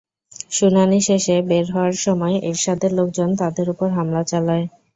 [0.51, 4.65] শুনানি শেষে বের হওয়ার সময় এরশাদের লোকজন তাঁদের ওপর হামলা চালায়।